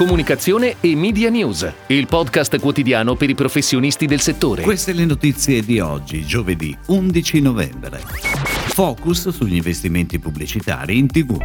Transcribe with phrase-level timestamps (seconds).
[0.00, 4.62] Comunicazione e Media News, il podcast quotidiano per i professionisti del settore.
[4.62, 8.00] Queste le notizie di oggi, giovedì 11 novembre.
[8.68, 11.36] Focus sugli investimenti pubblicitari in tv.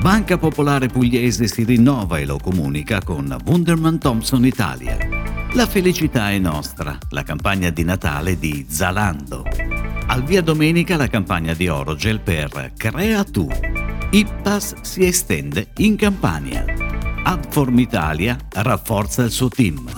[0.00, 4.96] Banca Popolare Pugliese si rinnova e lo comunica con Wunderman Thompson Italia.
[5.52, 9.44] La felicità è nostra, la campagna di Natale di Zalando.
[10.06, 13.46] Al via domenica la campagna di Orogel per Crea tu.
[14.12, 16.91] IPPAS si estende in Campania.
[17.24, 19.88] Adform Italia rafforza il suo team.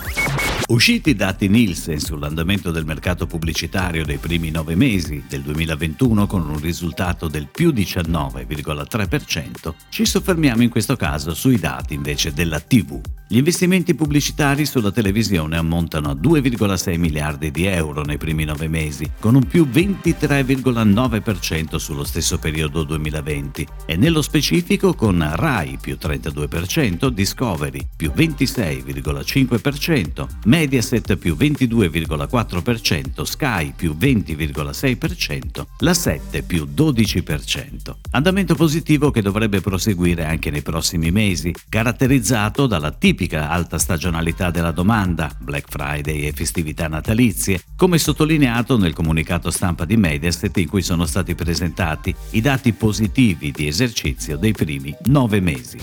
[0.67, 6.47] Usciti i dati Nielsen sull'andamento del mercato pubblicitario dei primi nove mesi del 2021 con
[6.47, 13.01] un risultato del più 19,3%, ci soffermiamo in questo caso sui dati invece della TV.
[13.27, 19.09] Gli investimenti pubblicitari sulla televisione ammontano a 2,6 miliardi di euro nei primi nove mesi,
[19.19, 27.07] con un più 23,9% sullo stesso periodo 2020 e nello specifico con RAI più 32%,
[27.07, 37.95] Discovery più 26,5%, Mediaset più 22,4%, Sky più 20,6%, la 7 più 12%.
[38.11, 43.13] Andamento positivo che dovrebbe proseguire anche nei prossimi mesi, caratterizzato dalla tipica
[43.49, 49.97] alta stagionalità della domanda, Black Friday e festività natalizie, come sottolineato nel comunicato stampa di
[49.97, 55.77] Mediaset in cui sono stati presentati i dati positivi di esercizio dei primi nove mesi.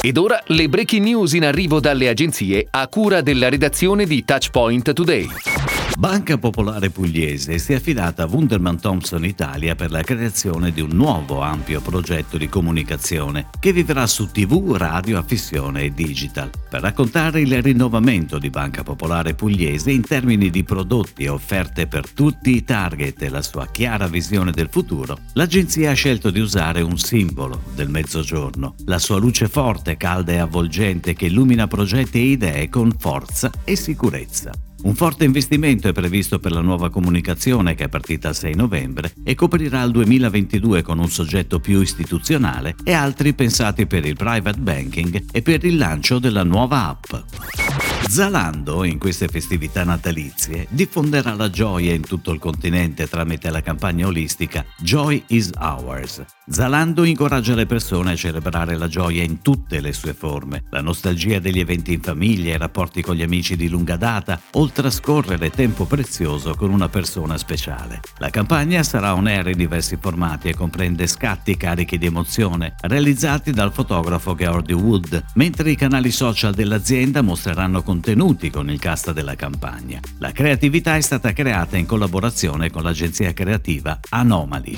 [0.00, 4.92] Ed ora le breaking news in arrivo dalle agenzie a cura della redazione di Touchpoint
[4.92, 5.73] Today.
[5.96, 10.90] Banca Popolare Pugliese si è affidata a Wunderman Thompson Italia per la creazione di un
[10.90, 17.40] nuovo ampio progetto di comunicazione che vivrà su TV, radio, affissione e digital per raccontare
[17.40, 22.64] il rinnovamento di Banca Popolare Pugliese in termini di prodotti e offerte per tutti i
[22.64, 25.16] target e la sua chiara visione del futuro.
[25.34, 30.38] L'agenzia ha scelto di usare un simbolo del mezzogiorno, la sua luce forte, calda e
[30.38, 34.63] avvolgente che illumina progetti e idee con forza e sicurezza.
[34.84, 39.14] Un forte investimento è previsto per la nuova comunicazione che è partita il 6 novembre
[39.24, 44.58] e coprirà il 2022 con un soggetto più istituzionale e altri pensati per il private
[44.58, 47.14] banking e per il lancio della nuova app.
[48.08, 54.06] Zalando, in queste festività natalizie, diffonderà la gioia in tutto il continente tramite la campagna
[54.06, 56.22] olistica Joy is Ours.
[56.46, 61.38] Zalando incoraggia le persone a celebrare la gioia in tutte le sue forme, la nostalgia
[61.38, 65.48] degli eventi in famiglia, i rapporti con gli amici di lunga data o il trascorrere
[65.48, 68.00] tempo prezioso con una persona speciale.
[68.18, 73.50] La campagna sarà on air in diversi formati e comprende scatti carichi di emozione realizzati
[73.50, 79.12] dal fotografo Geordie Wood, mentre i canali social dell'azienda mostreranno con contenuti con il cast
[79.12, 80.00] della campagna.
[80.18, 84.76] La creatività è stata creata in collaborazione con l'agenzia creativa Anomaly.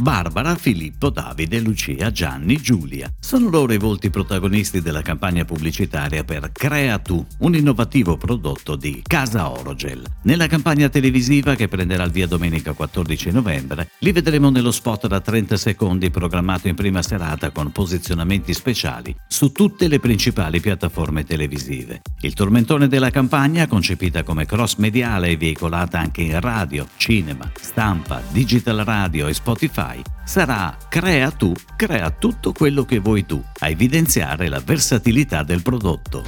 [0.00, 3.10] Barbara, Filippo, Davide, Lucia, Gianni, Giulia.
[3.18, 9.02] Sono loro i volti protagonisti della campagna pubblicitaria per Crea Tu, un innovativo prodotto di
[9.16, 10.04] Casa Orogel.
[10.24, 15.20] Nella campagna televisiva che prenderà il via domenica 14 novembre, li vedremo nello spot da
[15.20, 22.02] 30 secondi programmato in prima serata con posizionamenti speciali su tutte le principali piattaforme televisive.
[22.20, 28.20] Il tormentone della campagna, concepita come cross mediale e veicolata anche in radio, cinema, stampa,
[28.30, 34.48] digital radio e Spotify, sarà crea tu, crea tutto quello che vuoi tu, a evidenziare
[34.48, 36.24] la versatilità del prodotto.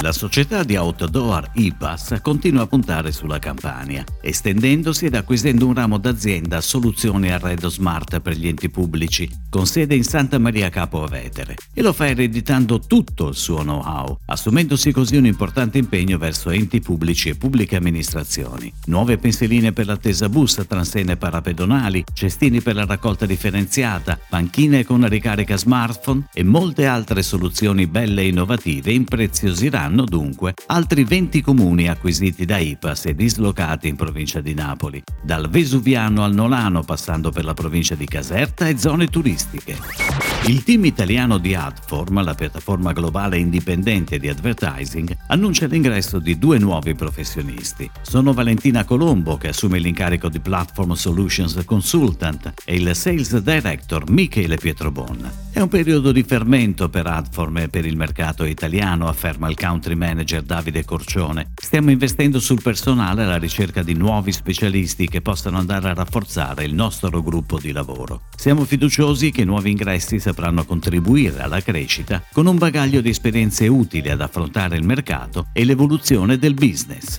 [0.00, 5.98] La società di outdoor IPAS continua a puntare sulla Campania, estendendosi ed acquisendo un ramo
[5.98, 11.56] d'azienda Soluzioni Arredo Smart per gli enti pubblici, con sede in Santa Maria Capo Vetere,
[11.74, 16.80] e lo fa ereditando tutto il suo know-how, assumendosi così un importante impegno verso enti
[16.80, 18.72] pubblici e pubbliche amministrazioni.
[18.86, 25.56] Nuove pensiline per l'attesa bus, transenne parapedonali, cestini per la raccolta differenziata, panchine con ricarica
[25.56, 32.58] smartphone e molte altre soluzioni belle e innovative impreziosiranno dunque altri 20 comuni acquisiti da
[32.58, 37.94] IPAS e dislocati in provincia di Napoli, dal Vesuviano al Nolano passando per la provincia
[37.94, 40.37] di Caserta e zone turistiche.
[40.46, 46.58] Il team italiano di Adform, la piattaforma globale indipendente di advertising, annuncia l'ingresso di due
[46.58, 47.90] nuovi professionisti.
[48.00, 54.56] Sono Valentina Colombo, che assume l'incarico di Platform Solutions Consultant, e il Sales Director Michele
[54.56, 55.47] Pietrobon.
[55.58, 59.96] È un periodo di fermento per Adform e per il mercato italiano, afferma il country
[59.96, 61.50] manager Davide Corcione.
[61.60, 66.74] Stiamo investendo sul personale alla ricerca di nuovi specialisti che possano andare a rafforzare il
[66.74, 68.28] nostro gruppo di lavoro.
[68.36, 73.66] Siamo fiduciosi che i nuovi ingressi sapranno contribuire alla crescita con un bagaglio di esperienze
[73.66, 77.18] utili ad affrontare il mercato e l'evoluzione del business.